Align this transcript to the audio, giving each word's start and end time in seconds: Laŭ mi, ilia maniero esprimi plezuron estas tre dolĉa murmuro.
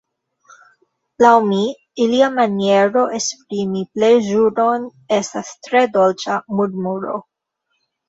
Laŭ 1.23 1.33
mi, 1.49 1.59
ilia 2.05 2.31
maniero 2.39 3.05
esprimi 3.19 3.85
plezuron 3.93 4.91
estas 5.21 5.55
tre 5.71 5.89
dolĉa 6.01 6.43
murmuro. 6.61 7.27